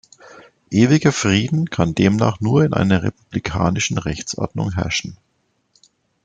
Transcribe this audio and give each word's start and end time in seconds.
Ewiger 0.71 1.11
Frieden 1.11 1.69
kann 1.69 1.93
demnach 1.93 2.39
nur 2.39 2.63
in 2.63 2.73
einer 2.73 3.03
republikanischen 3.03 3.99
Rechtsordnung 3.99 4.71
herrschen. 4.73 5.15